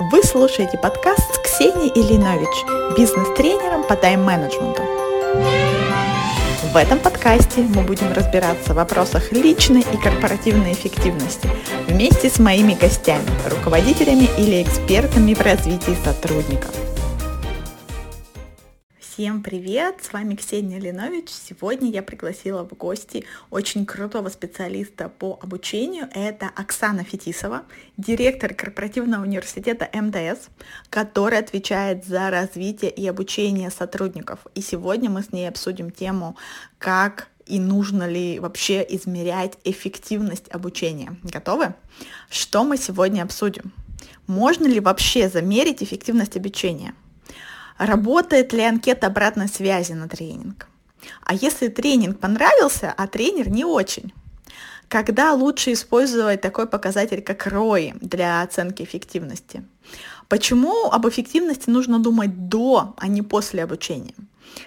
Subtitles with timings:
[0.00, 4.82] Вы слушаете подкаст с Ксенией Ильинович, бизнес-тренером по тайм-менеджменту.
[6.72, 11.48] В этом подкасте мы будем разбираться в вопросах личной и корпоративной эффективности
[11.86, 16.74] вместе с моими гостями, руководителями или экспертами в развитии сотрудников.
[19.14, 20.02] Всем привет!
[20.02, 21.28] С вами Ксения Линович.
[21.28, 26.08] Сегодня я пригласила в гости очень крутого специалиста по обучению.
[26.12, 27.62] Это Оксана Фетисова,
[27.96, 30.48] директор корпоративного университета МТС,
[30.90, 34.40] который отвечает за развитие и обучение сотрудников.
[34.56, 36.36] И сегодня мы с ней обсудим тему,
[36.78, 41.14] как и нужно ли вообще измерять эффективность обучения.
[41.22, 41.74] Готовы?
[42.28, 43.72] Что мы сегодня обсудим?
[44.26, 46.94] Можно ли вообще замерить эффективность обучения?
[47.78, 50.68] Работает ли анкета обратной связи на тренинг.
[51.22, 54.12] А если тренинг понравился, а тренер не очень,
[54.88, 59.64] когда лучше использовать такой показатель, как ROI для оценки эффективности?
[60.28, 64.14] Почему об эффективности нужно думать до, а не после обучения?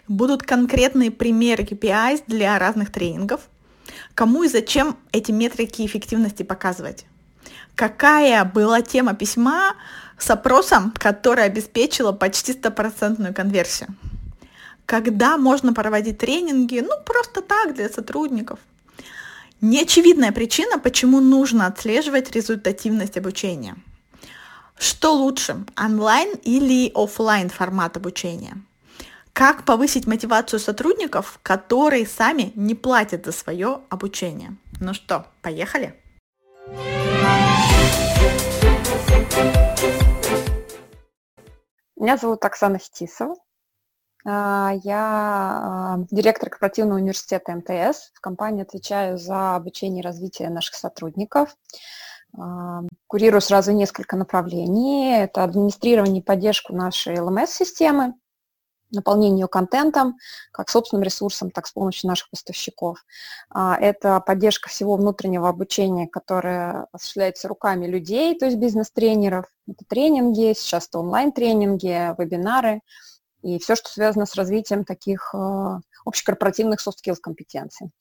[0.07, 3.41] Будут конкретные примеры KPIs для разных тренингов.
[4.13, 7.05] Кому и зачем эти метрики эффективности показывать?
[7.75, 9.75] Какая была тема письма,
[10.17, 13.89] с опросом, который обеспечила почти стопроцентную конверсию.
[14.85, 18.59] Когда можно проводить тренинги, ну просто так, для сотрудников.
[19.59, 23.75] Неочевидная причина, почему нужно отслеживать результативность обучения.
[24.77, 28.55] Что лучше, онлайн или офлайн формат обучения?
[29.33, 34.55] Как повысить мотивацию сотрудников, которые сами не платят за свое обучение?
[34.79, 35.95] Ну что, поехали?
[41.99, 43.35] Меня зовут Оксана Стисова.
[44.23, 48.11] А, я а, директор корпоративного университета МТС.
[48.13, 51.55] В компании отвечаю за обучение и развитие наших сотрудников.
[52.37, 55.23] А, курирую сразу несколько направлений.
[55.23, 58.13] Это администрирование и поддержку нашей LMS-системы,
[58.91, 60.17] наполнение ее контентом,
[60.51, 63.05] как собственным ресурсом, так с помощью наших поставщиков.
[63.53, 69.45] Это поддержка всего внутреннего обучения, которое осуществляется руками людей, то есть бизнес-тренеров.
[69.67, 72.81] Это тренинги, сейчас это онлайн-тренинги, вебинары
[73.43, 77.91] и все, что связано с развитием таких э, общекорпоративных soft skills компетенций.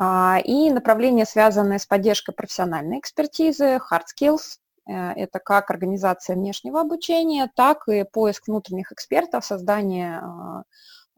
[0.00, 4.58] И направление, связанное с поддержкой профессиональной экспертизы, hard skills,
[4.88, 10.62] это как организация внешнего обучения, так и поиск внутренних экспертов, создание а,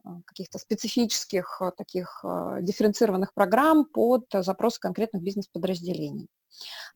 [0.03, 2.23] а, каких-то специфических а, таких
[2.59, 6.27] дифференцированных программ под запросы конкретных бизнес-подразделений.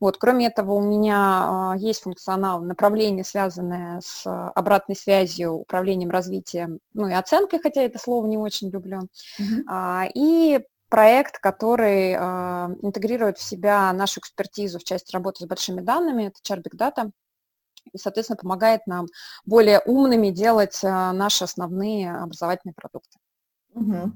[0.00, 7.08] Вот, кроме этого, у меня есть функционал направление, связанное с обратной связью, управлением развитием, ну
[7.08, 9.08] и оценкой, хотя это слово не очень люблю.
[9.40, 10.10] Mm-hmm.
[10.14, 12.16] И проект, который э,
[12.82, 17.10] интегрирует в себя нашу экспертизу в части работы с большими данными, это Char Big Data,
[17.92, 19.06] и, соответственно, помогает нам
[19.44, 23.18] более умными делать э, наши основные образовательные продукты.
[23.76, 24.12] Угу.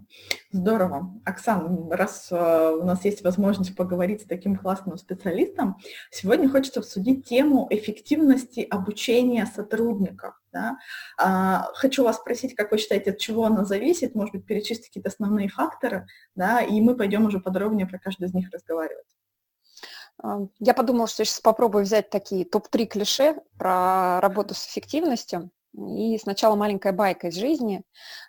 [0.52, 1.20] Здорово.
[1.26, 5.76] Оксана, раз э, у нас есть возможность поговорить с таким классным специалистом,
[6.10, 10.34] сегодня хочется обсудить тему эффективности обучения сотрудников.
[10.50, 10.78] Да?
[11.18, 15.10] А, хочу вас спросить, как вы считаете, от чего она зависит, может быть, перечислить какие-то
[15.10, 19.06] основные факторы, да, и мы пойдем уже подробнее про каждый из них разговаривать.
[20.58, 25.50] Я подумала, что сейчас попробую взять такие топ-3 клише про работу с эффективностью.
[25.72, 27.82] И сначала маленькая байка из жизни.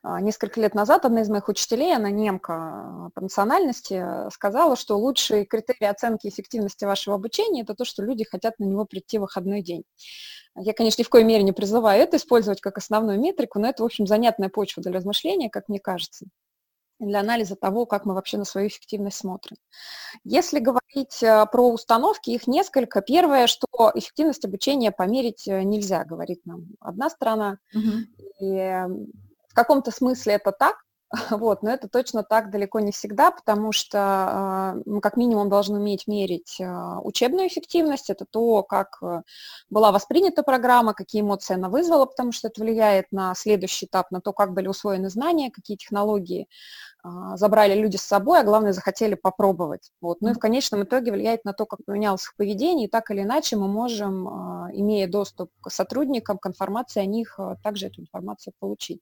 [0.03, 4.97] А, несколько лет назад одна из моих учителей, она немка а, по национальности, сказала, что
[4.97, 9.22] лучший критерий оценки эффективности вашего обучения– это то, что люди хотят на него прийти в
[9.22, 9.84] выходной день.
[10.56, 13.84] Я, конечно, ни в коей мере не призываю это использовать как основную метрику, но это,
[13.84, 16.25] в общем, занятная почва для размышления, как мне кажется
[17.07, 19.57] для анализа того, как мы вообще на свою эффективность смотрим.
[20.23, 23.01] Если говорить э, про установки, их несколько.
[23.01, 27.57] Первое, что эффективность обучения померить э, нельзя, говорит нам одна сторона.
[27.73, 28.45] Угу.
[28.45, 28.85] И
[29.50, 30.78] в каком-то смысле это так,
[31.29, 35.79] Вот, но это точно так далеко не всегда, потому что а, мы как минимум должны
[35.79, 39.23] уметь мерить а, учебную эффективность, это то, как э,
[39.69, 44.22] была воспринята программа, какие эмоции она вызвала, потому что это влияет на следующий этап, на
[44.22, 46.47] то, как были усвоены знания, какие технологии
[47.03, 49.91] а, забрали люди с собой, а главное, захотели попробовать.
[49.99, 50.22] Вот.
[50.22, 53.22] Ну и в конечном итоге влияет на то, как поменялось их поведение, и так или
[53.23, 54.28] иначе мы можем,
[54.73, 59.02] имея доступ к сотрудникам, к информации о них, также эту информацию получить.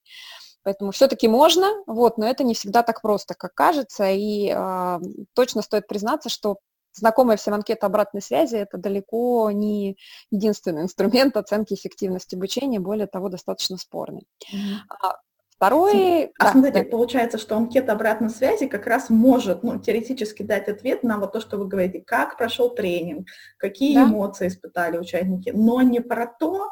[0.69, 4.99] Поэтому все-таки можно, вот, но это не всегда так просто, как кажется, и э,
[5.33, 6.59] точно стоит признаться, что
[6.93, 9.97] знакомая всем анкета обратной связи– это далеко не
[10.29, 14.27] единственный инструмент оценки эффективности обучения, более того, достаточно спорный.
[14.53, 15.13] Mm-hmm.
[15.55, 16.25] Второй...
[16.37, 16.89] А да, смотрите, да.
[16.91, 21.41] получается, что анкета обратной связи как раз может, ну, теоретически дать ответ на вот то,
[21.41, 23.27] что вы говорите, как прошел тренинг,
[23.57, 24.03] какие да.
[24.03, 26.69] эмоции испытали участники, но не про то,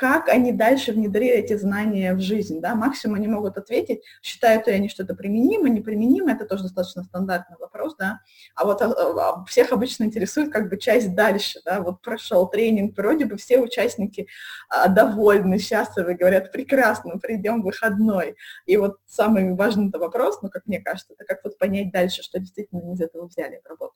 [0.00, 4.72] как они дальше внедрили эти знания в жизнь, да, максимум они могут ответить, считают ли
[4.72, 8.20] они что-то применимо, неприменимо, это тоже достаточно стандартный вопрос, да,
[8.54, 12.96] а вот а, а, всех обычно интересует как бы часть дальше, да, вот прошел тренинг,
[12.96, 14.26] вроде бы все участники
[14.70, 20.64] а, довольны, счастливы, говорят, прекрасно, придем в выходной, и вот самый важный вопрос, ну, как
[20.64, 23.92] мне кажется, это как вот понять дальше, что действительно они из этого взяли в работу.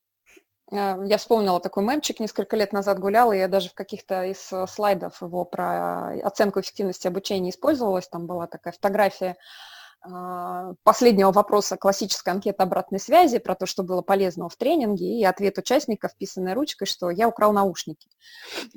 [0.71, 4.53] Э, я вспомнила такой мемчик, несколько лет назад гуляла, и я даже в каких-то из
[4.53, 8.09] э, слайдов его про оценку эффективности обучения использовалась.
[8.09, 9.37] Там была такая фотография
[10.83, 15.57] последнего вопроса классическая анкета обратной связи про то, что было полезного в тренинге, и ответ
[15.57, 18.09] участника, вписанной ручкой, что я украл наушники.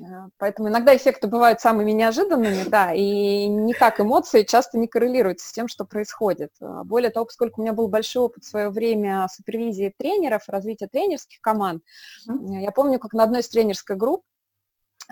[0.00, 5.52] Э, поэтому иногда эффекты бывают самыми неожиданными, да, и никак эмоции часто не коррелируются с
[5.52, 6.52] тем, что происходит.
[6.60, 10.88] Э, более того, поскольку у меня был большой опыт в свое время супервизии тренеров, развития
[10.88, 11.82] тренерских команд,
[12.28, 12.60] mm-hmm.
[12.60, 14.37] я помню, как на одной из тренерской групп а,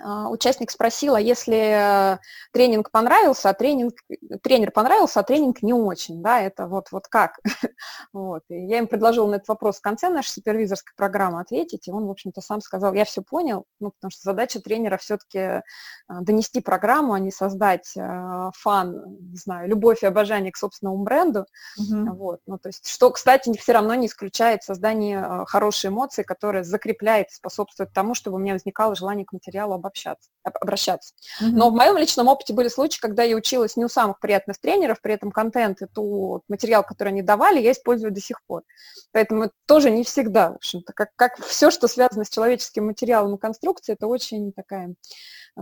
[0.03, 2.19] участник спросил, а если
[2.53, 3.93] тренинг понравился, а тренинг,
[4.41, 7.39] тренер понравился, а тренинг не очень, да, это вот, вот как?
[8.13, 8.43] вот.
[8.49, 12.05] И я им предложила на этот вопрос в конце нашей супервизорской программы ответить, и он,
[12.05, 15.61] в общем-то, сам сказал, я все понял, ну, потому что задача тренера все-таки а,
[16.07, 21.45] донести программу, а не создать а, фан, не знаю, любовь и обожание к собственному бренду,
[21.79, 22.11] uh-huh.
[22.11, 27.31] вот, ну, то есть, что, кстати, все равно не исключает создание хорошей эмоции, которая закрепляет,
[27.31, 31.13] способствует тому, чтобы у меня возникало желание к материалу обобщаться, обращаться.
[31.41, 31.49] Mm-hmm.
[31.53, 35.01] Но в моем личном опыте были случаи, когда я училась не у самых приятных тренеров,
[35.01, 38.63] при этом контент и тот материал, который они давали, я использую до сих пор.
[39.11, 43.35] Поэтому это тоже не всегда, в общем-то, как, как все, что связано с человеческим материалом
[43.35, 44.93] и конструкцией, это очень такая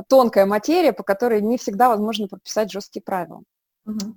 [0.09, 3.43] тонкая материя, по которой не всегда возможно прописать жесткие правила.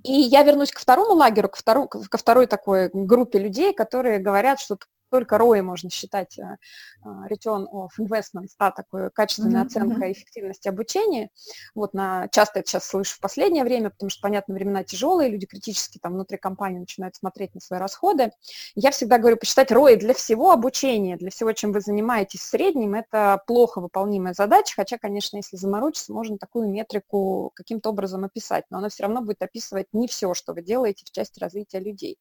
[0.03, 4.61] И я вернусь к второму лагерю, к втору, ко второй такой группе людей, которые говорят,
[4.61, 4.79] что
[5.11, 6.57] только ROI можно считать э,
[7.03, 9.67] а, return of investment, да, такой качественная mm-hmm.
[9.67, 11.31] оценка эффективности обучения.
[11.75, 15.47] Вот на, часто это сейчас слышу в последнее время, потому что, понятно, времена тяжелые, люди
[15.47, 18.33] критически там внутри компании начинают смотреть на свои расходы.
[18.75, 22.95] Я всегда говорю, посчитать ROI для всего обучения, для всего, чем вы занимаетесь в среднем,
[22.95, 28.79] это плохо выполнимая задача, хотя, конечно, если заморочиться, можно такую метрику каким-то образом описать, но
[28.79, 32.19] она все равно будет описывать не все, что вы делаете в части развития людей.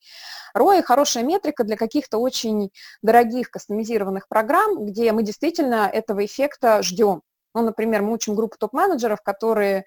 [0.55, 2.71] ROI– хорошая метрика для каких-то очень
[3.01, 7.21] дорогих кастомизированных программ, где мы действительно этого эффекта ждем.
[7.57, 9.83] Ну, например, мы учим группу топ-менеджеров, которые э,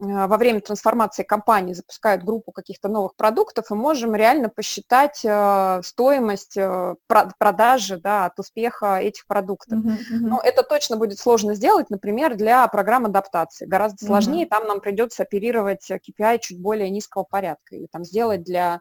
[0.00, 6.56] во время трансформации компании запускают группу каких-то новых продуктов, и можем реально посчитать э, стоимость
[6.56, 6.96] э,
[7.38, 9.78] продажи да, от успеха этих продуктов.
[9.78, 10.18] Uh-huh, uh-huh.
[10.18, 13.66] Но это точно будет сложно сделать, например, для программ адаптации.
[13.66, 14.50] Гораздо сложнее, uh-huh.
[14.50, 18.80] там нам придется оперировать KPI чуть более низкого порядка, или там сделать для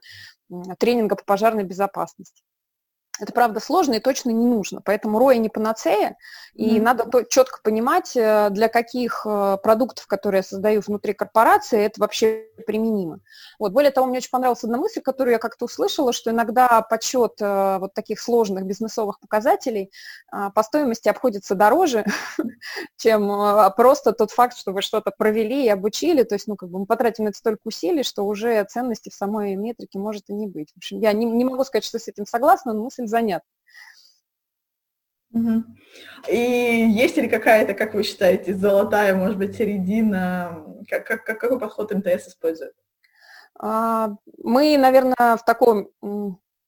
[0.80, 2.42] тренинга по пожарной безопасности.
[3.22, 4.82] Это, правда, сложно и точно не нужно.
[4.84, 6.18] Поэтому ROI не панацея,
[6.56, 6.82] и mm-hmm.
[6.82, 12.48] надо четко понимать, э, для каких э, продуктов, которые я создаю внутри корпорации, это вообще
[12.66, 13.20] применимо.
[13.60, 13.74] Вот.
[13.74, 17.78] Более того, мне очень понравилась одна мысль, которую я как-то услышала, что иногда подсчет э,
[17.80, 19.92] вот таких сложных бизнесовых показателей
[20.56, 22.06] по стоимости обходится дороже,
[22.98, 23.28] чем
[23.76, 26.24] просто тот факт, что вы что-то провели и обучили.
[26.24, 29.14] То есть, ну, как бы мы потратим на это столько усилий, что уже ценности в
[29.14, 30.72] самой метрике может и не быть.
[30.74, 33.44] В общем, я не, не могу сказать, что с этим согласна, но мысль занят.
[35.34, 35.64] Угу.
[36.30, 40.66] И есть ли какая-то, как вы считаете, золотая, может быть, середина?
[40.90, 42.74] Как, как, какой подход МТС использует?
[43.60, 45.90] А, мы, наверное, в таком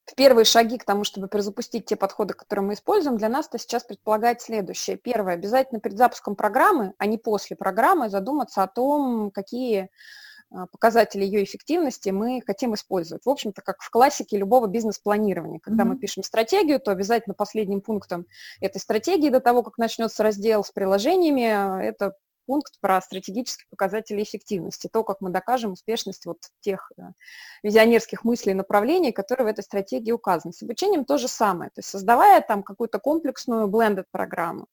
[0.05, 3.57] в первые шаги к тому, чтобы перезапустить те подходы, которые мы используем, для нас это
[3.57, 4.97] сейчас предполагает следующее.
[4.97, 9.89] Первое, обязательно перед запуском программы, а не после программы, задуматься о том, какие
[10.71, 13.25] показатели ее эффективности мы хотим использовать.
[13.25, 15.59] В общем-то, как в классике любого бизнес-планирования.
[15.59, 15.87] Когда mm-hmm.
[15.87, 18.27] мы пишем стратегию, то обязательно последним пунктом
[18.61, 24.89] этой стратегии до того, как начнется раздел с приложениями, это пункт про стратегические показатели эффективности,
[24.91, 27.01] то, как мы докажем успешность вот тех э,
[27.63, 30.53] визионерских мыслей и направлений, которые в этой стратегии указаны.
[30.53, 34.67] С обучением то же самое, то есть создавая там какую-то комплексную blended программу,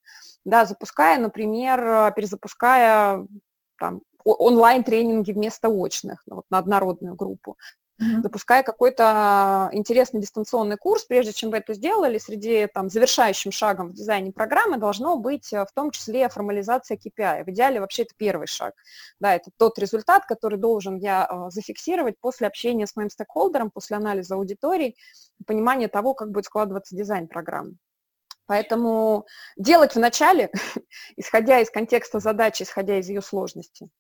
[0.45, 3.27] да, запуская, например, э, перезапуская
[3.79, 7.57] там, онлайн-тренинги вместо очных вот, на однородную группу.
[8.01, 8.23] Mm-hmm.
[8.23, 13.93] Запуская какой-то интересный дистанционный курс, прежде чем вы это сделали, среди там, завершающим шагом в
[13.93, 17.45] дизайне программы должно быть э, в том числе формализация KPI.
[17.45, 18.73] В идеале вообще это первый шаг.
[19.21, 23.99] Да, это тот результат, который должен я э, зафиксировать после общения с моим стейкхолдером, после
[23.99, 24.97] анализа аудитории,
[25.47, 27.75] понимания того, как будет складываться дизайн программы.
[28.47, 29.27] Поэтому
[29.59, 30.51] делать вначале,
[31.17, 33.91] исходя из контекста задачи, исходя из ее сложности.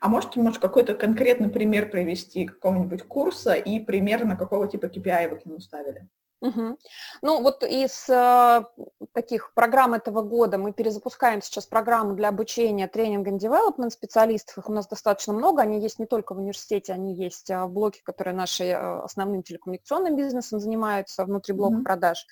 [0.00, 5.36] А можете, может, какой-то конкретный пример привести какого-нибудь курса и примерно какого типа KPI вы
[5.36, 6.08] к нему ставили?
[6.44, 6.78] Угу.
[7.22, 8.64] Ну вот из э,
[9.12, 14.58] таких программ этого года мы перезапускаем сейчас программу для обучения тренинг и девелопмент специалистов.
[14.58, 15.62] Их у нас достаточно много.
[15.62, 19.42] Они есть не только в университете, они есть э, в блоке, которые наши э, основным
[19.42, 21.84] телекоммуникационным бизнесом занимаются внутри блока угу.
[21.84, 22.26] продаж.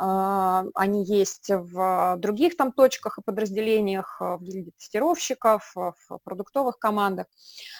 [0.00, 6.78] Э, они есть в других там точках и подразделениях, э, в гильдии тестировщиков, в продуктовых
[6.78, 7.26] командах.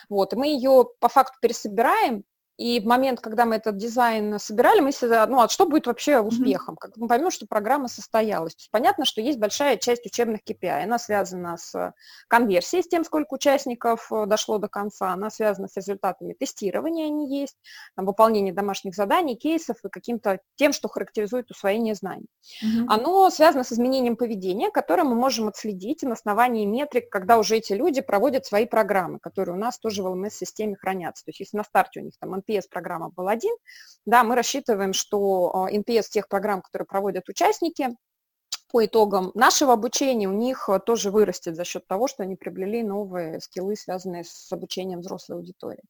[0.09, 0.33] Вот.
[0.33, 2.25] И мы ее по факту пересобираем
[2.61, 6.21] и в момент, когда мы этот дизайн собирали, мы всегда, ну, а что будет вообще
[6.21, 6.77] успехом?
[6.77, 8.55] Как мы поймем, что программа состоялась.
[8.55, 10.83] То есть понятно, что есть большая часть учебных KPI.
[10.83, 11.95] Она связана с
[12.29, 15.11] конверсией, с тем, сколько участников э, дошло до конца.
[15.15, 17.57] Она связана с результатами тестирования, они есть,
[17.97, 22.27] там, выполнение домашних заданий, кейсов и каким-то тем, что характеризует усвоение знаний.
[22.63, 22.85] Mm-hmm.
[22.89, 27.73] Оно связано с изменением поведения, которое мы можем отследить на основании метрик, когда уже эти
[27.73, 31.25] люди проводят свои программы, которые у нас тоже в LMS-системе хранятся.
[31.25, 33.55] То есть если на старте у них там NPS-программа был один,
[34.07, 37.97] да, мы рассчитываем, что NPS а, тех программ, которые проводят участники,
[38.71, 42.83] по итогам нашего обучения у них а, тоже вырастет за счет того, что они приобрели
[42.83, 45.83] новые скиллы, связанные с обучением взрослой аудитории.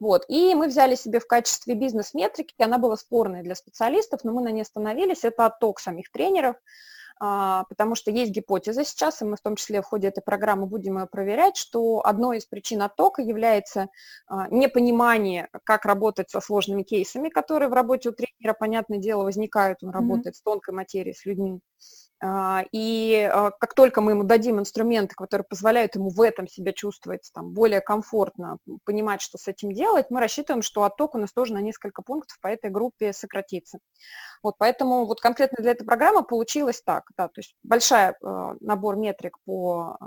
[0.00, 0.24] Вот.
[0.28, 4.50] И мы взяли себе в качестве бизнес-метрики, она была спорная для специалистов, но мы на
[4.50, 6.56] ней остановились, это отток самих тренеров,
[7.18, 10.98] потому что есть гипотеза сейчас, и мы в том числе в ходе этой программы будем
[10.98, 13.88] ее проверять, что одной из причин оттока является
[14.26, 19.82] а, непонимание, как работать со сложными кейсами, которые в работе у тренера, понятное дело, возникают,
[19.82, 20.38] он работает mm-hmm.
[20.38, 21.60] с тонкой материей, с людьми.
[22.22, 26.72] А, и а, как только мы ему дадим инструменты, которые позволяют ему в этом себя
[26.72, 31.32] чувствовать там, более комфортно, понимать, что с этим делать, мы рассчитываем, что отток у нас
[31.32, 33.78] тоже на несколько пунктов по этой группе сократится.
[34.42, 37.04] Вот поэтому вот конкретно для этой программы получилось так.
[37.18, 39.98] Да, то есть большой а, набор метрик по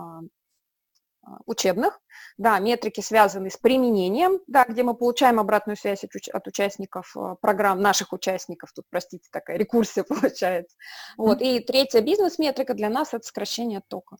[1.45, 2.00] учебных,
[2.38, 7.36] да, метрики связаны с применением, да, где мы получаем обратную связь от, от участников а,
[7.36, 10.75] программ, наших участников, тут, простите, такая рекурсия получается.
[11.17, 11.41] Вот.
[11.41, 14.17] И третья бизнес-метрика для нас– это сокращение тока.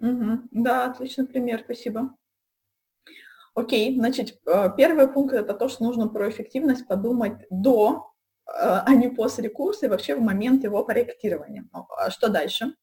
[0.00, 0.48] Угу.
[0.50, 2.14] Да, отличный пример, спасибо.
[3.54, 8.10] Окей, значит, э, первый пункт– это то, что нужно про эффективность подумать до,
[8.46, 11.68] э, а не после курса и вообще в момент его проектирования.
[11.72, 12.74] А что дальше?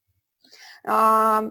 [0.83, 1.43] А,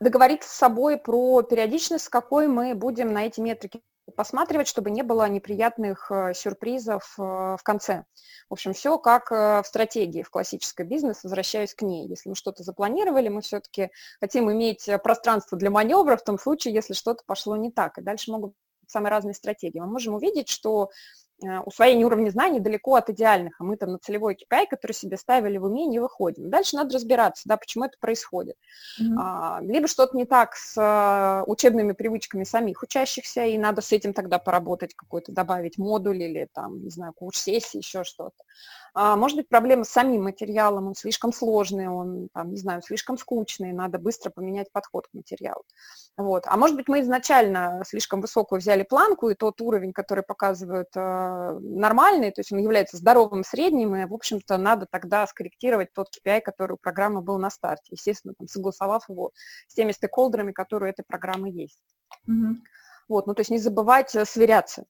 [0.00, 3.82] договориться с собой про периодичность, с какой мы будем на эти метрики
[4.14, 8.04] посматривать, чтобы не было неприятных э, сюрпризов э, в конце.
[8.48, 12.06] В общем, все как э, в стратегии, в классической бизнес, возвращаюсь к ней.
[12.06, 13.90] Если мы что-то запланировали, мы все-таки
[14.20, 17.98] хотим иметь пространство для маневра в том случае, если что-то пошло не так.
[17.98, 18.54] И дальше могут
[18.86, 19.80] самые разные стратегии.
[19.80, 20.90] Мы можем увидеть, что
[21.64, 25.58] усвоение уровня знаний далеко от идеальных, а мы там на целевой KPI, который себе ставили
[25.58, 26.48] в уме, не выходим.
[26.48, 28.56] Дальше надо разбираться, да, почему это происходит.
[29.00, 29.14] Mm-hmm.
[29.18, 34.14] А, либо что-то не так с а, учебными привычками самих учащихся, и надо с этим
[34.14, 38.36] тогда поработать, какой-то добавить модуль или там, не знаю, курс сессии, еще что-то.
[38.98, 43.18] А, может быть, проблема с самим материалом, он слишком сложный, он, там, не знаю, слишком
[43.18, 45.64] скучный, надо быстро поменять подход к материалу.
[46.16, 46.44] Вот.
[46.46, 51.58] А может быть, мы изначально слишком высокую взяли планку, и тот уровень, который показывают, э,
[51.60, 56.40] нормальный, то есть он является здоровым средним, и, в общем-то, надо тогда скорректировать тот KPI,
[56.40, 59.32] который у программы был на старте, естественно, там, согласовав его
[59.68, 61.82] с теми стейкхолдерами, которые у этой программы есть.
[62.26, 62.54] Mm-hmm.
[63.08, 64.86] Вот, ну, то есть не забывать э, сверяться.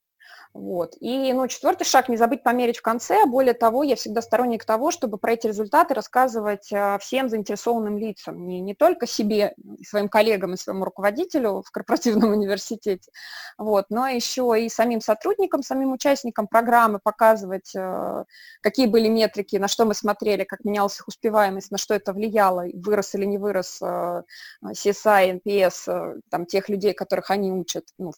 [0.57, 0.97] Вот.
[1.01, 3.27] И ну, четвертый шаг– не забыть померить в конце.
[3.27, 8.47] Более того, я всегда сторонник того, чтобы про эти результаты рассказывать а, всем заинтересованным лицам,
[8.49, 9.55] не, не только себе,
[9.87, 13.11] своим коллегам и своему руководителю в корпоративном университете,
[13.59, 18.25] вот, но еще и самим сотрудникам, самим участникам программы показывать, а,
[18.63, 22.65] какие были метрики, на что мы смотрели, как менялась их успеваемость, на что это влияло,
[22.73, 24.23] вырос или не вырос а,
[24.65, 28.13] CSI, NPS, там, тех людей, которых они учат ну,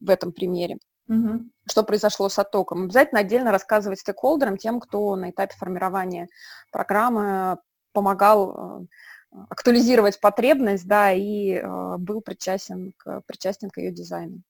[0.00, 0.78] в этом примере.
[1.08, 1.44] Угу.
[1.68, 2.84] Что произошло с оттоком?
[2.84, 6.28] Обязательно отдельно рассказывать стейкхолдерам, тем, кто на этапе формирования
[6.70, 7.58] программы
[7.92, 8.86] помогал
[9.32, 14.42] э, актуализировать потребность, да, и э, был причастен к, причастен к ее дизайну.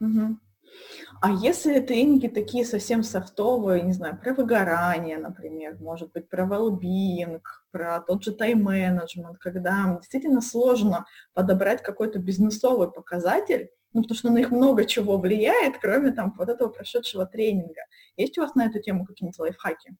[0.00, 0.38] Угу.
[1.20, 7.40] А если тренинги такие совсем софтовые, не знаю, про выгорание, например, может быть, про well-being,
[7.70, 14.36] про тот же тайм-менеджмент, когда действительно сложно подобрать какой-то бизнесовый показатель, ну, потому что на
[14.36, 17.82] них много чего влияет, кроме там вот этого прошедшего тренинга.
[18.16, 19.96] Есть у вас на эту тему какие-нибудь лайфхаки?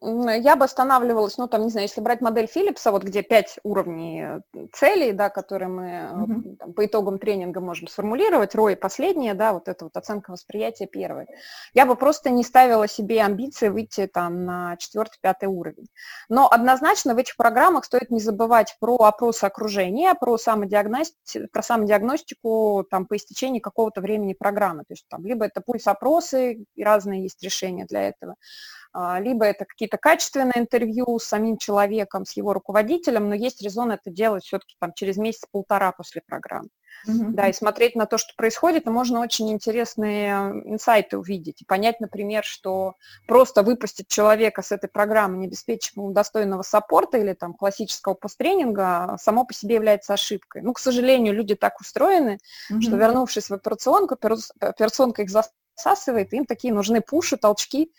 [0.00, 4.42] Я бы останавливалась, ну, там, не знаю, если брать модель Филлипса, вот где пять уровней
[4.54, 6.56] э, целей, да, которые мы mm-hmm.
[6.56, 11.26] там, по итогам тренинга можем сформулировать, ROI последняя, да, вот эта вот оценка восприятия первая.
[11.74, 15.88] Я бы просто не ставила себе амбиции выйти там на четвертый, пятый уровень.
[16.28, 21.46] Но однозначно в этих программах стоит не забывать про опросы окружения, про, самодиагности...
[21.52, 24.84] про самодиагностику там по истечении какого-то времени программы.
[24.84, 28.36] То есть там либо это пульс-опросы, и разные есть решения для этого,
[28.94, 34.10] либо это какие-то качественные интервью с самим человеком, с его руководителем, но есть резон это
[34.10, 36.68] делать все-таки там через месяц-полтора после программы.
[37.06, 37.30] Mm-hmm.
[37.30, 40.32] Да, и смотреть на то, что происходит, и можно очень интересные
[40.64, 41.62] инсайты увидеть.
[41.62, 42.94] И понять, например, что
[43.26, 49.16] просто выпустить человека с этой программы, не обеспечив ему достойного саппорта или там классического посттренинга,
[49.20, 50.62] само по себе является ошибкой.
[50.62, 52.38] Ну, к сожалению, люди так устроены,
[52.70, 52.80] mm-hmm.
[52.80, 54.16] что вернувшись в операционку,
[54.60, 55.30] операционка их
[55.78, 57.92] засасывает, им такие нужны пуши, толчки,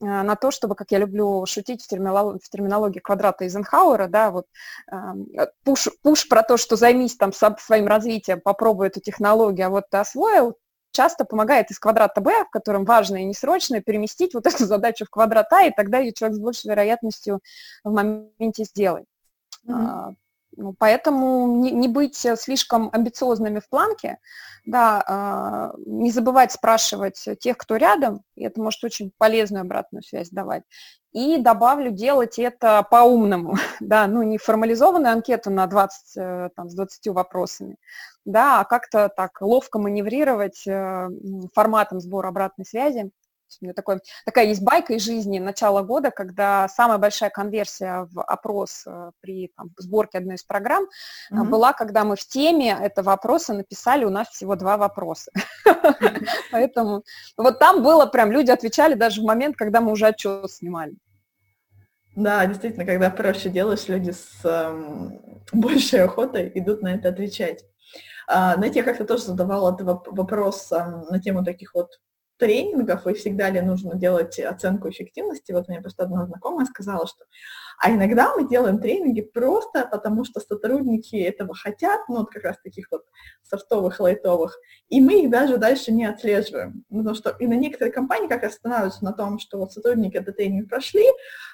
[0.00, 4.30] э, на то, чтобы, как я люблю шутить в терминологии, в терминологии квадрата Эйзенхауэра, да,
[4.30, 4.46] вот
[4.90, 5.26] эм,
[5.64, 9.98] пуш, пуш про то, что займись там своим развитием, попробуй эту технологию, а вот ты
[9.98, 10.56] освоил,
[10.92, 15.10] часто помогает из квадрата b, в котором важно и несрочно, переместить вот эту задачу в
[15.10, 17.40] квадрат А, и тогда ее человек с большей вероятностью
[17.82, 19.06] в моменте сделает.
[19.66, 20.14] Mm-hmm.
[20.56, 24.18] Ну, поэтому не, не быть слишком амбициозными в планке,
[24.66, 30.30] да, а, не забывать спрашивать тех, кто рядом, и это может очень полезную обратную связь
[30.30, 30.62] давать.
[31.12, 36.74] И добавлю делать это по-умному, да, ну не формализованную анкету на 20, э, там, с
[36.74, 37.76] 20 вопросами,
[38.24, 41.08] да, а как-то так ловко маневрировать э,
[41.54, 43.10] форматом сбора обратной связи,
[43.60, 48.22] у меня такой, такая есть байка из жизни начала года, когда самая большая конверсия в
[48.22, 51.44] опрос э, при там, сборке одной из программ mm-hmm.
[51.44, 55.30] была, когда мы в теме этого вопроса написали у нас всего два вопроса.
[56.50, 57.04] Поэтому
[57.36, 60.94] вот там было прям, люди отвечали даже в момент, когда мы уже отчет снимали.
[62.16, 67.64] Да, действительно, когда проще делаешь, люди с эм, большей охотой идут на это отвечать.
[68.28, 71.90] А, знаете, я как-то тоже задавала этот вопрос эм, на тему таких вот
[72.38, 75.52] тренингов, и всегда ли нужно делать оценку эффективности.
[75.52, 77.24] Вот мне просто одна знакомая сказала, что
[77.78, 82.56] а иногда мы делаем тренинги просто потому, что сотрудники этого хотят, ну, вот как раз
[82.62, 83.02] таких вот
[83.42, 84.56] софтовых, лайтовых,
[84.88, 86.84] и мы их даже дальше не отслеживаем.
[86.88, 90.36] Потому что и на некоторые компании как раз останавливаются на том, что вот сотрудники этот
[90.36, 91.06] тренинг прошли,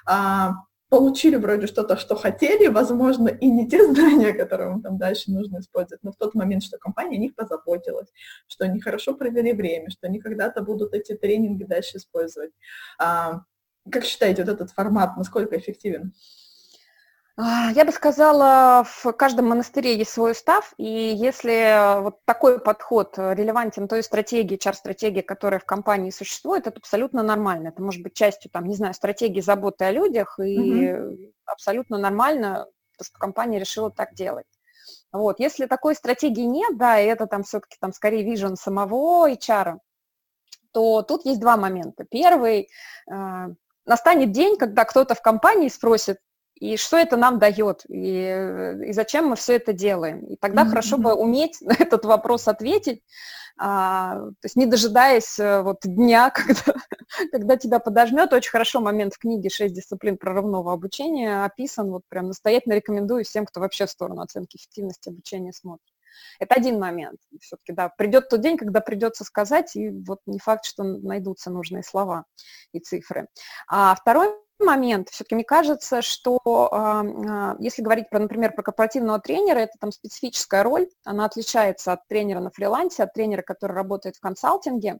[0.05, 0.51] а,
[0.91, 5.59] получили вроде что-то, что хотели, возможно, и не те знания, которые вам там дальше нужно
[5.59, 8.09] использовать, но в тот момент, что компания о них позаботилась,
[8.47, 12.51] что они хорошо провели время, что они когда-то будут эти тренинги дальше использовать.
[12.99, 13.43] А,
[13.89, 16.13] как считаете, вот этот формат, насколько эффективен?
[17.37, 23.17] А, я бы сказала, в каждом монастыре есть свой устав, и если вот такой подход
[23.17, 27.69] релевантен той стратегии, чар-стратегии, которая в компании существует, это абсолютно нормально.
[27.69, 31.17] Это может быть частью, там, не знаю, стратегии заботы о людях, и угу.
[31.45, 32.67] абсолютно нормально,
[33.01, 34.45] что компания решила так делать.
[35.11, 35.39] Вот.
[35.39, 39.77] Если такой стратегии нет, да, и это там все-таки там скорее вижен самого HR,
[40.71, 42.05] то тут есть два момента.
[42.09, 42.69] Первый,
[43.11, 43.47] э,
[43.85, 46.19] настанет день, когда кто-то в компании спросит,
[46.61, 50.19] и что это нам дает, и, и зачем мы все это делаем.
[50.27, 50.69] И тогда mm-hmm.
[50.69, 53.01] хорошо бы уметь на этот вопрос ответить,
[53.57, 56.75] а, то есть не дожидаясь э, вот дня, когда,
[57.31, 58.31] когда тебя подожмет.
[58.31, 63.47] Очень хорошо момент в книге «Шесть дисциплин прорывного обучения» описан, вот прям настоятельно рекомендую всем,
[63.47, 65.89] кто вообще в сторону оценки эффективности обучения смотрит.
[66.39, 67.17] Это один момент.
[67.39, 71.81] Все-таки, да, придет тот день, когда придется сказать, и вот не факт, что найдутся нужные
[71.81, 72.25] слова
[72.71, 73.27] и цифры.
[73.67, 74.29] А второй
[74.61, 79.91] момент, все-таки мне кажется, что э, если говорить про, например, про корпоративного тренера, это там
[79.91, 84.99] специфическая роль, она отличается от тренера на фрилансе, от тренера, который работает в консалтинге,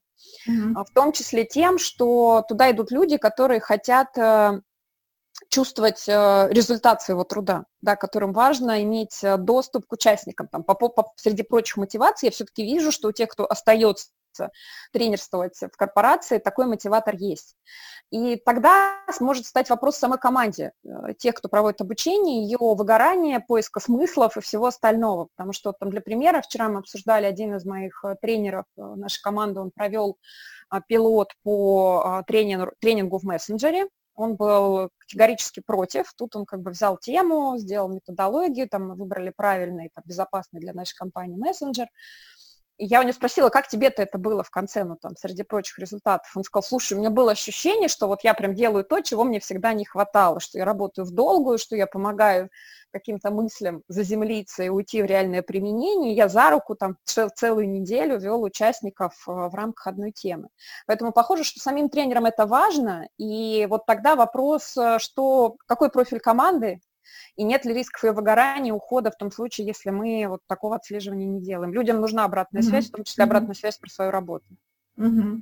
[0.50, 0.84] mm-hmm.
[0.86, 4.62] в том числе тем, что туда идут люди, которые хотят э,
[5.50, 10.48] чувствовать э, результат своего труда, да, которым важно иметь доступ к участникам.
[10.48, 14.08] Там, по, по, среди прочих мотиваций я все-таки вижу, что у тех, кто остается
[14.92, 17.56] тренерствовать в корпорации, такой мотиватор есть.
[18.12, 23.80] И тогда сможет стать вопрос самой команде, э, тех, кто проводит обучение, ее выгорания, поиска
[23.80, 25.30] смыслов и всего остального.
[25.36, 29.22] Потому что там для примера, вчера мы обсуждали один из моих э, тренеров э, нашей
[29.22, 30.18] команды, он провел
[30.88, 36.14] пилот по тренингу, тренингу в мессенджере, он был категорически против.
[36.16, 40.74] Тут он как бы взял тему, сделал методологию, там мы выбрали правильный, там, безопасный для
[40.74, 41.88] нашей компании мессенджер
[42.78, 46.32] я у него спросила, как тебе-то это было в конце, ну, там, среди прочих результатов.
[46.36, 49.40] Он сказал, слушай, у меня было ощущение, что вот я прям делаю то, чего мне
[49.40, 52.50] всегда не хватало, что я работаю в долгую, что я помогаю
[52.92, 56.14] каким-то мыслям заземлиться и уйти в реальное применение.
[56.14, 60.50] Я за руку там целую неделю вел участников э, в рамках одной темы.
[60.88, 66.20] Поэтому похоже, что самим тренерам это важно, и вот тогда вопрос, э, что, какой профиль
[66.20, 66.82] команды
[67.36, 71.26] и нет ли рисков ее выгорания, ухода в том случае, если мы вот такого отслеживания
[71.26, 71.74] не делаем.
[71.74, 72.70] Людям нужна обратная mm-hmm.
[72.70, 74.46] связь, в том числе обратная связь про свою работу.
[74.98, 75.42] Mm-hmm.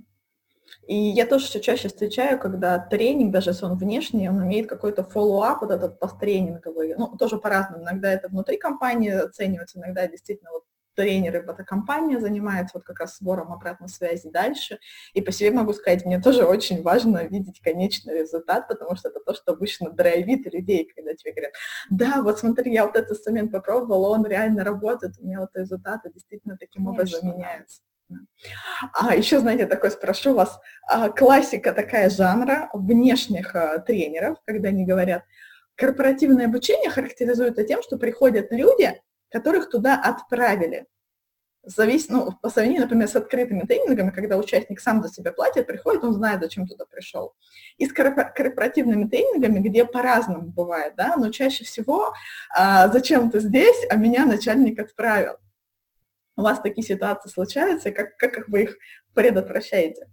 [0.88, 5.04] И я тоже все чаще встречаю, когда тренинг, даже если он внешний, он имеет какой-то
[5.04, 7.84] follow-up, вот этот посттренинговый, ну, тоже по-разному.
[7.84, 10.64] Иногда это внутри компании оценивается, иногда действительно вот
[11.00, 14.80] тренеры бета-компания занимается вот как раз сбором обратной связи дальше.
[15.14, 19.22] И по себе могу сказать, мне тоже очень важно видеть конечный результат, потому что это
[19.22, 21.54] то, что обычно драйвит людей, когда тебе говорят,
[21.90, 26.12] да, вот смотри, я вот этот инструмент попробовала, он реально работает, у меня вот результаты
[26.12, 27.82] действительно таким Конечно, образом меняются.
[28.94, 34.86] А еще, знаете, такой спрошу вас, а, классика такая жанра внешних а, тренеров, когда они
[34.86, 35.24] говорят,
[35.76, 40.86] корпоративное обучение характеризуется тем, что приходят люди, которых туда отправили.
[41.64, 46.04] Зависит, ну, по сравнению, например, с открытыми тренингами, когда участник сам за себя платит, приходит,
[46.04, 47.34] он знает, зачем туда пришел.
[47.78, 52.14] И с корпоративными тренингами, где по-разному бывает, да, но чаще всего
[52.56, 55.36] а, зачем ты здесь, а меня начальник отправил
[56.40, 58.78] у вас такие ситуации случаются, как, как вы их
[59.14, 60.08] предотвращаете?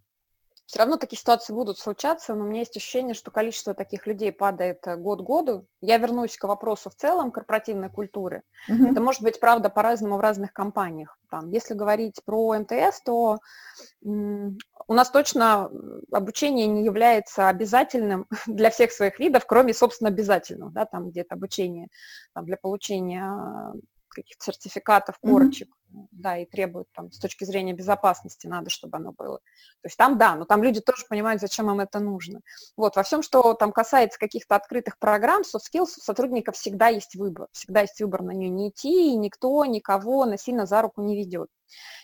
[0.67, 4.33] Все равно такие ситуации будут случаться, но у меня есть ощущение, что количество таких людей
[4.33, 5.67] падает э, год году.
[5.81, 8.43] Я вернусь к вопросу в целом корпоративной культуры.
[8.69, 8.91] Uh-huh.
[8.91, 11.17] Это может быть, правда, по-разному в разных компаниях.
[11.31, 13.39] Там, если говорить про МТС, то
[14.05, 15.71] м- у нас точно
[16.11, 21.89] обучение не является обязательным для всех своих видов, кроме, собственно, обязательного, да, там где-то обучение
[22.35, 23.73] там, для получения
[24.17, 26.07] каких-то сертификатов, корочек, mm-hmm.
[26.13, 29.39] да, и требуют там с точки зрения безопасности надо, чтобы оно было.
[29.83, 32.41] То есть там, да, но там люди тоже понимают, зачем им это нужно.
[32.77, 37.15] Вот, во всем, что там касается каких-то открытых программ, soft skills, у сотрудников всегда есть
[37.15, 41.17] выбор, всегда есть выбор на нее не идти, и никто никого насильно за руку не
[41.17, 41.49] ведет.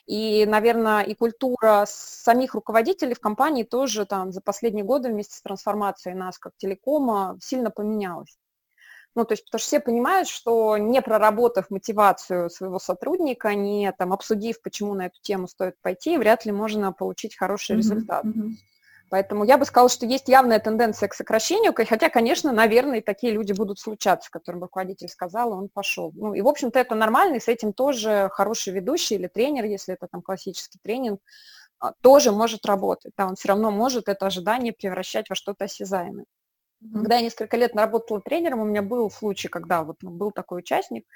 [0.07, 5.42] И, наверное, и культура самих руководителей в компании тоже там за последние годы вместе с
[5.42, 8.37] трансформацией нас как телекома сильно поменялась.
[9.14, 14.12] Ну, то есть, потому что все понимают, что не проработав мотивацию своего сотрудника, не там
[14.12, 17.79] обсудив, почему на эту тему стоит пойти, вряд ли можно получить хороший mm-hmm.
[17.79, 18.25] результат.
[18.25, 18.51] Mm-hmm.
[19.12, 23.35] Поэтому я бы сказала, что есть явная тенденция к сокращению, хотя, конечно, наверное, и такие
[23.35, 26.12] люди будут случаться, которым руководитель сказал, он пошел.
[26.14, 29.92] Ну, и, в общем-то, это нормально, и с этим тоже хороший ведущий или тренер, если
[29.92, 31.20] это там классический тренинг,
[31.79, 33.12] а, тоже может работать.
[33.18, 36.25] Да, он все равно может это ожидание превращать во что-то осязаемое.
[36.92, 40.61] Когда я несколько лет работала тренером, у меня был случай, когда вот ну, был такой
[40.61, 41.07] участник,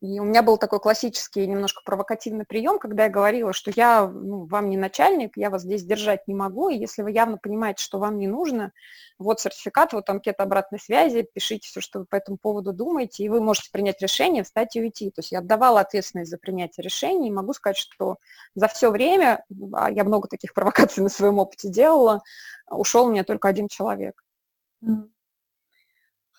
[0.00, 4.44] и у меня был такой классический, немножко провокативный прием, когда я говорила, что я ну,
[4.44, 7.98] вам не начальник, я вас здесь держать не могу, и если вы явно понимаете, что
[7.98, 8.72] вам не нужно,
[9.18, 13.28] вот сертификат, вот анкета обратной связи, пишите все, что вы по этому поводу думаете, и
[13.28, 15.10] вы можете принять решение, встать и уйти.
[15.10, 18.18] То есть я отдавала ответственность за принятие решений, и могу сказать, что
[18.54, 22.22] за все время, а я много таких провокаций на своем опыте делала,
[22.68, 24.23] ушел у меня только один человек.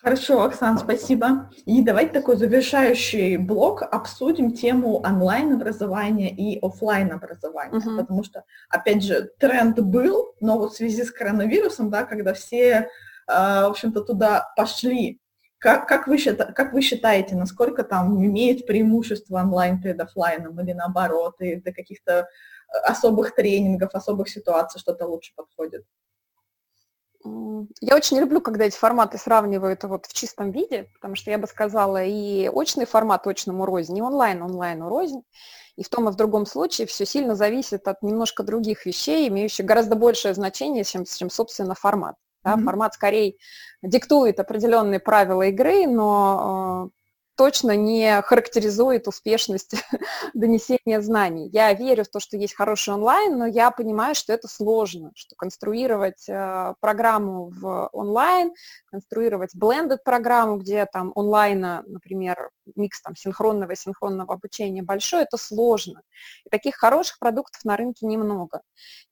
[0.06, 1.50] Хорошо, Оксан, спасибо.
[1.64, 7.98] И давайте такой завершающий блок обсудим тему онлайн-образования и офлайн образования, uh-huh.
[8.02, 12.62] потому что, опять же, тренд был, но вот в связи с коронавирусом, да, когда все,
[12.66, 12.88] э,
[13.26, 15.20] в общем-то, туда пошли,
[15.58, 20.72] как, как, вы считаете, как вы считаете, насколько там имеет преимущество онлайн перед офлайном или
[20.72, 22.24] наоборот, и для каких-то э,
[22.84, 25.84] особых тренингов, особых ситуаций что-то лучше подходит?
[27.80, 31.46] Я очень люблю, когда эти форматы сравнивают вот в чистом виде, потому что я бы
[31.46, 35.22] сказала, и очный формат очному рознь, и онлайн онлайну рознь.
[35.76, 39.66] И в том и в другом случае все сильно зависит от немножко других вещей, имеющих
[39.66, 42.16] гораздо большее значение, чем, чем собственно, формат.
[42.42, 42.54] Да?
[42.54, 42.64] Mm-hmm.
[42.64, 43.34] Формат скорее
[43.82, 46.90] диктует определенные правила игры, но
[47.36, 49.74] точно не характеризует успешность
[50.34, 51.48] донесения знаний.
[51.52, 55.36] Я верю в то, что есть хороший онлайн, но я понимаю, что это сложно, что
[55.36, 58.52] конструировать э, программу в онлайн,
[58.86, 65.36] конструировать blended программу, где там онлайна, например, микс там синхронного и синхронного обучения большой, это
[65.36, 66.02] сложно.
[66.44, 68.62] И таких хороших продуктов на рынке немного.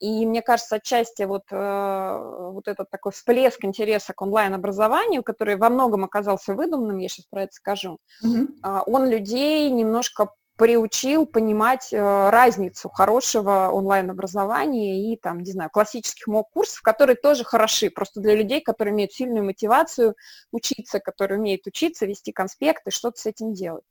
[0.00, 2.18] И мне кажется, отчасти вот, э,
[2.52, 7.42] вот этот такой всплеск интереса к онлайн-образованию, который во многом оказался выдуманным, я сейчас про
[7.42, 8.82] это скажу, mm-hmm.
[8.86, 16.80] он людей немножко приучил понимать э, разницу хорошего онлайн-образования и там, не знаю, классических МООК-курсов,
[16.82, 20.14] которые тоже хороши, просто для людей, которые имеют сильную мотивацию
[20.52, 23.84] учиться, которые умеют учиться, вести конспекты, что-то с этим делать.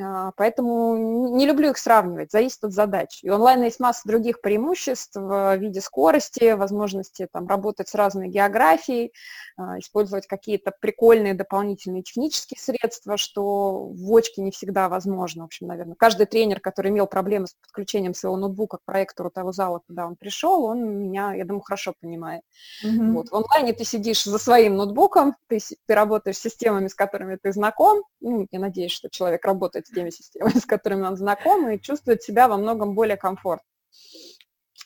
[0.00, 3.20] А, поэтому не люблю их сравнивать, зависит от задач.
[3.22, 9.12] И онлайн есть масса других преимуществ в виде скорости, возможности там, работать с разной географией,
[9.56, 15.42] а, использовать какие-то прикольные дополнительные технические средства, что в очке не всегда возможно.
[15.42, 19.52] В общем, наверное, каждый тренер, который имел проблемы с подключением своего ноутбука к проектору того
[19.52, 22.42] зала, куда он пришел, он меня, я думаю, хорошо понимает.
[22.84, 23.12] Mm-hmm.
[23.12, 23.28] Вот.
[23.28, 27.52] В онлайне ты сидишь за своим ноутбуком, ты, ты работаешь с системами, с которыми ты
[27.52, 28.02] знаком.
[28.20, 32.22] Ну, я надеюсь, что человек работает с теми системами, с которыми он знаком, и чувствует
[32.22, 33.68] себя во многом более комфортно.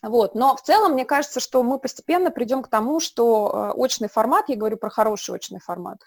[0.02, 0.34] Вот.
[0.34, 4.48] Но в целом, мне кажется, что мы постепенно придем к тому, что э, очный формат,
[4.48, 5.98] я говорю про хороший очный формат,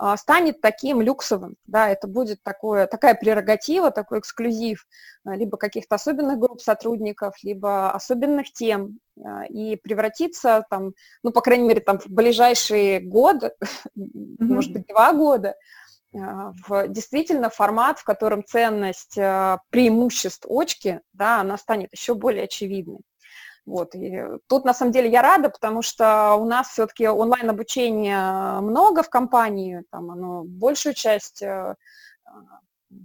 [0.00, 4.86] э, станет таким люксовым, да, это будет такое, такая прерогатива, такой эксклюзив
[5.26, 8.98] э, либо каких-то особенных групп сотрудников, либо особенных тем,
[9.48, 13.52] и превратиться там, ну, по крайней мере, там в ближайшие годы,
[13.96, 14.36] mm-hmm.
[14.40, 15.54] может быть, два года,
[16.14, 23.00] в действительно формат, в котором ценность преимуществ очки, да, она станет еще более очевидной.
[23.66, 23.94] Вот.
[23.94, 29.08] И тут, на самом деле, я рада, потому что у нас все-таки онлайн-обучения много в
[29.08, 31.74] компании, там оно большую часть э,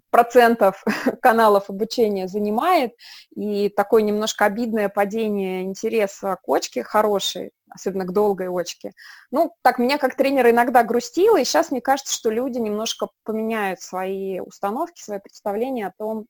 [0.10, 0.84] процентов
[1.22, 2.94] каналов обучения занимает,
[3.36, 8.94] и такое немножко обидное падение интереса к очке хорошей, особенно к долгой очке.
[9.32, 13.82] Ну, так меня как тренер иногда грустило, и сейчас мне кажется, что люди немножко поменяют
[13.82, 16.26] свои установки, свои представления о том,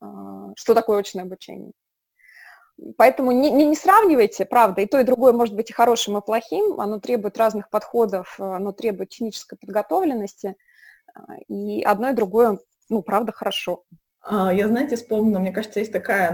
[0.00, 0.06] э,
[0.56, 1.72] что такое очное обучение.
[2.96, 6.20] Поэтому не, не, не сравнивайте, правда, и то, и другое может быть и хорошим, и
[6.22, 10.56] плохим, оно требует разных подходов, оно требует технической подготовленности,
[11.14, 13.84] а, и одно и другое, ну, правда, хорошо.
[14.26, 16.32] А, я, знаете, вспомнила, мне кажется, есть такая,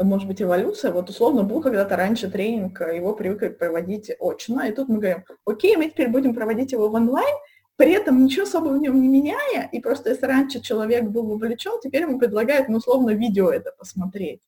[0.00, 0.90] может быть, эволюция.
[0.90, 5.76] Вот условно был когда-то раньше тренинг, его привыкли проводить очно, и тут мы говорим, окей,
[5.76, 7.34] мы теперь будем проводить его в онлайн,
[7.76, 11.80] при этом ничего особо в нем не меняя, и просто если раньше человек был вовлечен,
[11.82, 14.42] теперь ему предлагают, ну, условно, видео это посмотреть.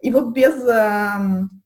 [0.00, 1.08] И вот без э,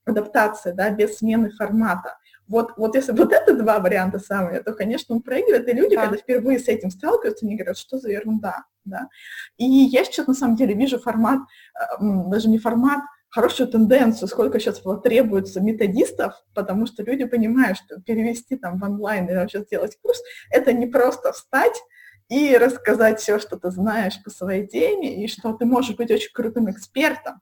[0.04, 2.18] адаптации, да, без смены формата.
[2.46, 6.02] Вот, вот если вот это два варианта самые, то, конечно, он проигрывает, и люди, да.
[6.02, 9.09] когда впервые с этим сталкиваются, они говорят, что за ерунда, да.
[9.57, 11.40] И я сейчас, на самом деле, вижу формат,
[11.74, 13.02] э, даже не формат,
[13.35, 19.26] хорошую тенденцию, сколько сейчас требуется методистов, потому что люди понимают, что перевести там в онлайн
[19.26, 21.83] или вообще сделать курс, это не просто встать
[22.28, 26.33] и рассказать все, что ты знаешь по своей теме, и что ты можешь быть очень
[26.33, 27.40] крутым экспертом,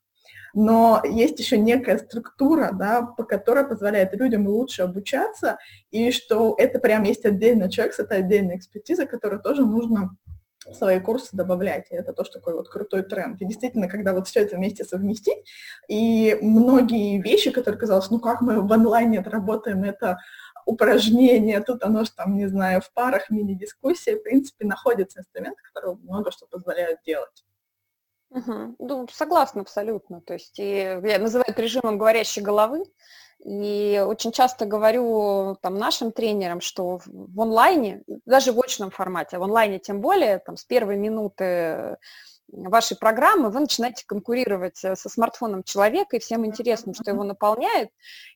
[0.54, 5.58] но есть еще некая структура, да, по которой позволяет людям лучше обучаться,
[5.90, 10.16] и что это прям есть отдельный человек, это отдельная экспертиза, которую тоже нужно
[10.66, 11.90] в свои курсы добавлять.
[11.90, 13.40] И это тоже такой вот крутой тренд.
[13.40, 15.44] И действительно, когда вот все это вместе совместить,
[15.88, 20.18] и многие вещи, которые казалось, ну как мы в онлайне отработаем это
[20.64, 25.96] упражнение, тут оно же там, не знаю, в парах, мини-дискуссии, в принципе, находятся инструменты, которые
[25.96, 27.44] много что позволяют делать.
[28.34, 28.76] Угу.
[28.78, 30.20] Ну, согласна абсолютно.
[30.22, 32.84] То есть и я называю это режимом говорящей головы.
[33.44, 39.42] И очень часто говорю там, нашим тренерам, что в онлайне, даже в очном формате, в
[39.42, 41.96] онлайне тем более, там, с первой минуты
[42.52, 47.88] вашей программы, вы начинаете конкурировать э, со смартфоном человека, и всем интересно, что его наполняет,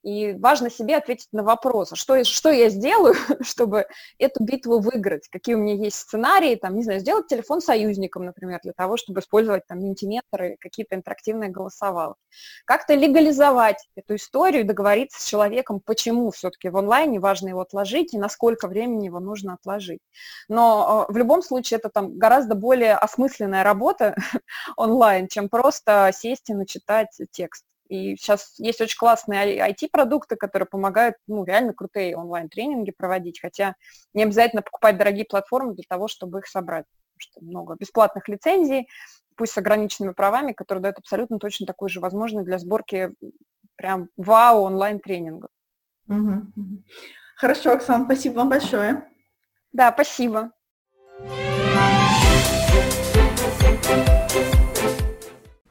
[0.02, 3.86] и важно себе ответить на вопрос, а что, что я сделаю, чтобы
[4.18, 8.60] эту битву выиграть, какие у меня есть сценарии, там, не знаю, сделать телефон союзником, например,
[8.62, 12.20] для того, чтобы использовать там ментиметры, какие-то интерактивные голосовалки.
[12.64, 18.18] Как-то легализовать эту историю договориться с человеком, почему все-таки в онлайне важно его отложить и
[18.18, 20.00] насколько времени его нужно отложить.
[20.48, 23.95] Но э, в любом случае это там гораздо более осмысленная работа,
[24.76, 27.64] онлайн, чем просто сесть и начитать текст.
[27.88, 33.74] И сейчас есть очень классные IT-продукты, которые помогают, ну, реально крутые онлайн-тренинги проводить, хотя
[34.12, 36.84] не обязательно покупать дорогие платформы для того, чтобы их собрать.
[37.14, 38.88] Потому что много бесплатных лицензий,
[39.36, 43.12] пусть с ограниченными правами, которые дают абсолютно точно такую же возможность для сборки
[43.76, 45.50] прям вау онлайн-тренингов.
[46.08, 46.52] Угу.
[47.36, 49.06] Хорошо, Оксана, спасибо вам большое.
[49.72, 50.52] Да, спасибо.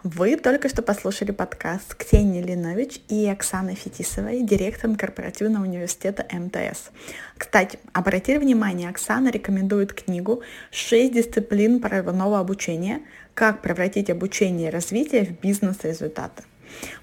[0.05, 6.91] Вы только что послушали подкаст Ксении Линович и Оксаны Фетисовой, директором корпоративного университета МТС.
[7.39, 13.01] Кстати, обратите внимание, Оксана рекомендует книгу «6 дисциплин прорывного обучения.
[13.33, 16.43] Как превратить обучение и развитие в бизнес-результаты».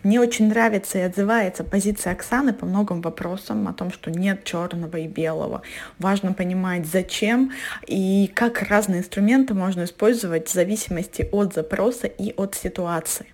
[0.02, 4.96] Мне очень нравится и отзывается позиция Оксаны по многим вопросам о том, что нет черного
[4.96, 5.62] и белого.
[5.98, 7.52] Важно понимать, зачем
[7.86, 13.26] и как разные инструменты можно использовать в зависимости от запроса и от ситуации.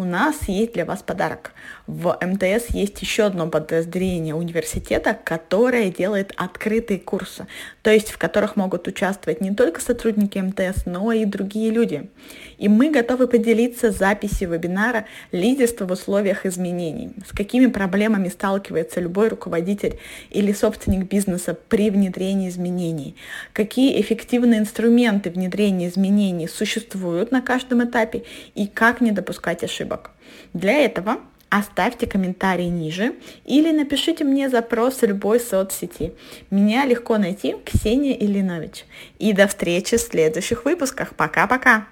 [0.00, 1.50] У нас есть для вас подарок.
[1.88, 7.48] В МТС есть еще одно подразделение университета, которое делает открытые курсы,
[7.82, 12.10] то есть в которых могут участвовать не только сотрудники МТС, но и другие люди.
[12.58, 17.10] И мы готовы поделиться записью вебинара «Лидерство в условиях изменений».
[17.26, 19.98] С какими проблемами сталкивается любой руководитель
[20.30, 23.16] или собственник бизнеса при внедрении изменений?
[23.52, 28.22] Какие эффективные инструменты внедрения изменений существуют на каждом этапе
[28.54, 29.87] и как не допускать ошибок?
[29.88, 30.10] Ошибок.
[30.52, 31.18] Для этого
[31.50, 36.12] оставьте комментарий ниже или напишите мне запрос в любой соцсети.
[36.50, 38.84] Меня легко найти Ксения Ильинович.
[39.18, 41.14] И до встречи в следующих выпусках.
[41.14, 41.86] Пока-пока!